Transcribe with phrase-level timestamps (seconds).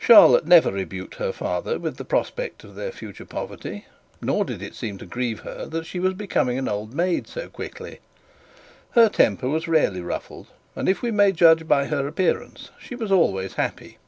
[0.00, 3.86] Charlotte never rebuked her father with the prospect of their future poverty,
[4.20, 7.48] nor did it seem to grieve her that she was becoming an old maid so
[7.48, 8.00] quickly;
[8.96, 13.12] her temper was rarely ruffled, and, if we might judge by her appearance, she was
[13.12, 13.98] always happy.